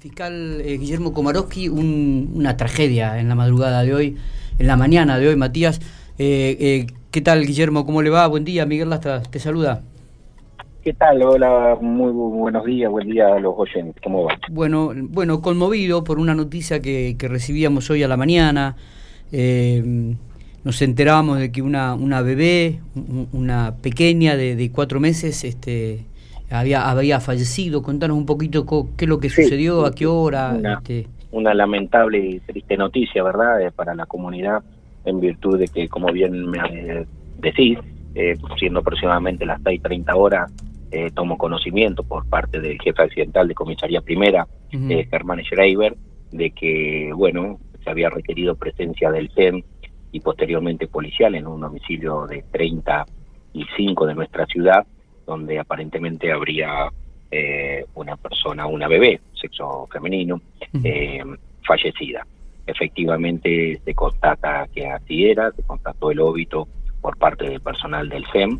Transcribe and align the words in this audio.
fiscal 0.00 0.62
eh, 0.62 0.78
Guillermo 0.78 1.12
Komarowski, 1.12 1.68
una 1.68 2.56
tragedia 2.56 3.18
en 3.20 3.28
la 3.28 3.34
madrugada 3.34 3.82
de 3.82 3.92
hoy, 3.92 4.16
en 4.58 4.66
la 4.66 4.74
mañana 4.74 5.18
de 5.18 5.28
hoy, 5.28 5.36
Matías. 5.36 5.78
Eh, 6.18 6.56
eh, 6.58 6.86
¿Qué 7.10 7.20
tal, 7.20 7.44
Guillermo? 7.44 7.84
¿Cómo 7.84 8.00
le 8.00 8.08
va? 8.08 8.26
Buen 8.26 8.44
día, 8.44 8.64
Miguel 8.64 8.88
Lastra 8.88 9.20
te 9.20 9.38
saluda. 9.38 9.82
¿Qué 10.82 10.94
tal? 10.94 11.22
Hola, 11.22 11.76
muy 11.82 12.12
buenos 12.12 12.64
días, 12.64 12.90
buen 12.90 13.10
día 13.10 13.26
a 13.34 13.40
los 13.40 13.52
oyentes. 13.58 14.02
¿Cómo 14.02 14.24
va? 14.24 14.38
Bueno, 14.50 14.92
bueno 14.96 15.42
conmovido 15.42 16.02
por 16.02 16.18
una 16.18 16.34
noticia 16.34 16.80
que, 16.80 17.14
recibíamos 17.20 17.90
hoy 17.90 18.02
a 18.02 18.08
la 18.08 18.16
mañana. 18.16 18.76
nos 19.30 20.80
enterábamos 20.80 21.40
de 21.40 21.52
que 21.52 21.60
una, 21.60 21.92
una 21.92 22.22
bebé, 22.22 22.80
una 23.34 23.74
pequeña 23.82 24.34
de, 24.34 24.56
de 24.56 24.70
cuatro 24.70 24.98
meses, 24.98 25.44
este, 25.44 26.06
había, 26.50 26.90
había 26.90 27.20
fallecido. 27.20 27.82
Contanos 27.82 28.16
un 28.16 28.26
poquito 28.26 28.66
qué 28.96 29.04
es 29.04 29.08
lo 29.08 29.18
que 29.18 29.30
sucedió, 29.30 29.86
a 29.86 29.94
qué 29.94 30.06
hora. 30.06 30.54
Una, 30.56 30.74
este... 30.74 31.06
una, 31.30 31.54
lamentable 31.54 32.18
y 32.18 32.40
triste 32.40 32.76
noticia, 32.76 33.22
¿verdad?, 33.22 33.60
eh, 33.62 33.70
para 33.70 33.94
la 33.94 34.06
comunidad, 34.06 34.62
en 35.04 35.20
virtud 35.20 35.58
de 35.58 35.68
que, 35.68 35.88
como 35.88 36.12
bien 36.12 36.48
me 36.48 37.06
decís, 37.38 37.78
eh, 38.14 38.36
siendo 38.58 38.80
aproximadamente 38.80 39.46
las 39.46 39.60
6.30 39.60 40.14
horas, 40.16 40.52
eh, 40.90 41.10
tomo 41.14 41.38
conocimiento 41.38 42.02
por 42.02 42.26
parte 42.26 42.60
del 42.60 42.80
jefe 42.80 43.02
accidental 43.02 43.46
de 43.46 43.54
comisaría 43.54 44.00
primera, 44.00 44.46
Germán 44.70 45.40
Schreiber, 45.42 45.96
de 46.32 46.50
que, 46.50 47.12
bueno, 47.14 47.58
se 47.84 47.90
había 47.90 48.10
requerido 48.10 48.56
presencia 48.56 49.10
del 49.10 49.30
CEN 49.30 49.64
y 50.12 50.20
posteriormente 50.20 50.86
policial 50.86 51.34
en 51.34 51.46
un 51.46 51.60
domicilio 51.60 52.26
de 52.26 52.44
35 52.50 54.06
de 54.06 54.14
nuestra 54.14 54.46
ciudad, 54.46 54.86
donde 55.30 55.60
aparentemente 55.60 56.32
habría 56.32 56.90
eh, 57.30 57.84
una 57.94 58.16
persona, 58.16 58.66
una 58.66 58.88
bebé, 58.88 59.20
sexo 59.32 59.86
femenino, 59.92 60.40
eh, 60.82 61.22
fallecida. 61.64 62.26
Efectivamente 62.66 63.80
se 63.84 63.94
constata 63.94 64.66
que 64.74 64.88
así 64.88 65.26
era, 65.26 65.52
se 65.52 65.62
constató 65.62 66.10
el 66.10 66.18
óbito 66.18 66.66
por 67.00 67.16
parte 67.16 67.48
del 67.48 67.60
personal 67.60 68.08
del 68.08 68.26
FEM 68.26 68.58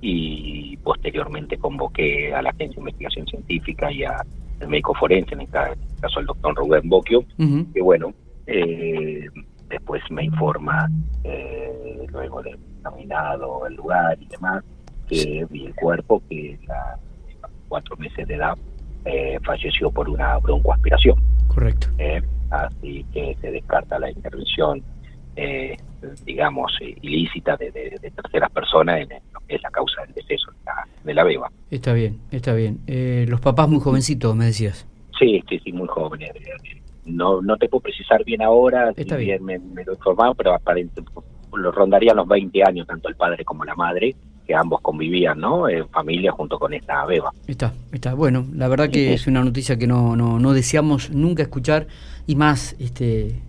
y 0.00 0.78
posteriormente 0.78 1.58
convoqué 1.58 2.34
a 2.34 2.40
la 2.40 2.50
Agencia 2.50 2.76
de 2.76 2.80
Investigación 2.80 3.26
Científica 3.26 3.92
y 3.92 4.04
al 4.04 4.26
médico 4.66 4.94
forense, 4.94 5.34
en 5.34 5.42
este 5.42 5.58
caso 6.00 6.20
el 6.20 6.26
doctor 6.26 6.54
Rubén 6.54 6.88
Bocchio, 6.88 7.24
que 7.74 7.82
bueno, 7.82 8.14
eh, 8.46 9.26
después 9.68 10.02
me 10.10 10.24
informa, 10.24 10.88
luego 12.10 12.42
de 12.42 12.56
examinado 12.76 13.66
el 13.66 13.74
lugar 13.74 14.16
y 14.20 14.26
demás, 14.26 14.64
que 15.08 15.46
vi 15.50 15.66
el 15.66 15.74
cuerpo 15.74 16.22
que 16.28 16.58
a 16.68 16.96
cuatro 17.68 17.96
meses 17.96 18.26
de 18.26 18.34
edad 18.34 18.56
eh, 19.04 19.38
falleció 19.44 19.90
por 19.90 20.08
una 20.08 20.36
broncoaspiración. 20.38 21.16
Correcto. 21.48 21.88
Eh, 21.98 22.20
así 22.50 23.04
que 23.12 23.36
se 23.40 23.52
descarta 23.52 23.98
la 23.98 24.10
intervención, 24.10 24.82
eh, 25.36 25.76
digamos, 26.24 26.72
ilícita 27.02 27.56
de, 27.56 27.70
terceras 28.14 28.50
personas 28.50 29.00
en 29.02 29.08
lo 29.32 29.40
que 29.46 29.56
es 29.56 29.62
la 29.62 29.70
causa 29.70 30.02
del 30.02 30.14
deceso 30.14 30.50
de 31.04 31.14
la, 31.14 31.22
beba. 31.22 31.50
Está 31.70 31.92
bien, 31.92 32.18
está 32.30 32.52
bien. 32.52 32.80
los 33.28 33.40
papás 33.40 33.68
muy 33.68 33.80
jovencitos, 33.80 34.34
me 34.34 34.46
decías. 34.46 34.88
Sí, 35.18 35.42
sí, 35.48 35.60
sí, 35.60 35.72
muy 35.72 35.86
jóvenes. 35.86 36.32
No, 37.04 37.40
no 37.40 37.56
te 37.56 37.68
puedo 37.68 37.82
precisar 37.82 38.24
bien 38.24 38.42
ahora, 38.42 38.92
está 38.96 39.16
bien, 39.16 39.44
me, 39.44 39.58
lo 39.58 39.92
he 39.92 39.94
informado, 39.94 40.34
pero 40.34 40.52
aparentemente 40.52 41.12
lo 41.52 41.72
rondarían 41.72 42.16
los 42.16 42.26
20 42.26 42.62
años, 42.64 42.86
tanto 42.86 43.08
el 43.08 43.14
padre 43.14 43.44
como 43.44 43.64
la 43.64 43.74
madre 43.76 44.14
que 44.46 44.54
ambos 44.54 44.80
convivían, 44.80 45.40
¿no? 45.40 45.68
En 45.68 45.88
familia 45.88 46.32
junto 46.32 46.58
con 46.58 46.72
esta 46.72 47.04
beba. 47.04 47.32
Está, 47.46 47.72
está. 47.92 48.14
Bueno, 48.14 48.46
la 48.54 48.68
verdad 48.68 48.90
que 48.90 49.12
es 49.12 49.26
una 49.26 49.42
noticia 49.44 49.76
que 49.76 49.86
no, 49.86 50.16
no, 50.16 50.38
no 50.38 50.52
deseamos 50.52 51.10
nunca 51.10 51.42
escuchar 51.42 51.86
y 52.26 52.36
más 52.36 52.76
este 52.78 53.42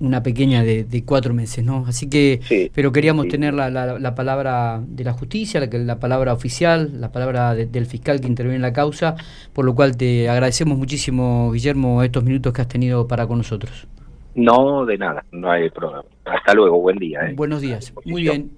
una 0.00 0.22
pequeña 0.22 0.62
de, 0.62 1.02
cuatro 1.04 1.34
meses, 1.34 1.64
¿no? 1.64 1.84
Así 1.88 2.08
que, 2.08 2.70
pero 2.74 2.92
queríamos 2.92 3.28
tener 3.28 3.54
la, 3.54 3.70
la, 3.70 4.14
palabra 4.14 4.80
de 4.86 5.02
la 5.02 5.12
justicia, 5.12 5.60
la, 5.60 5.66
la 5.78 5.98
palabra 5.98 6.32
oficial, 6.32 7.00
la 7.00 7.10
palabra 7.10 7.54
del 7.54 7.86
fiscal 7.86 8.20
que 8.20 8.26
interviene 8.26 8.56
en 8.56 8.62
la 8.62 8.72
causa, 8.72 9.16
por 9.52 9.64
lo 9.64 9.74
cual 9.74 9.96
te 9.96 10.28
agradecemos 10.28 10.78
muchísimo, 10.78 11.50
Guillermo, 11.52 12.02
estos 12.02 12.22
minutos 12.22 12.52
que 12.52 12.62
has 12.62 12.68
tenido 12.68 13.08
para 13.08 13.26
con 13.26 13.38
nosotros. 13.38 13.88
No, 14.34 14.84
de 14.84 14.98
nada, 14.98 15.24
no 15.32 15.50
hay 15.50 15.70
problema. 15.70 16.04
Hasta 16.24 16.54
luego, 16.54 16.80
buen 16.80 16.98
día. 16.98 17.20
¿eh? 17.22 17.34
Buenos 17.34 17.62
días, 17.62 17.92
muy 18.04 18.22
bien. 18.22 18.50